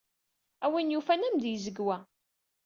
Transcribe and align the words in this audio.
A 0.65 0.67
win 0.71 0.93
yufan, 0.93 1.25
ad 1.25 1.27
am-d-yezg 1.31 1.77
wa. 1.85 1.97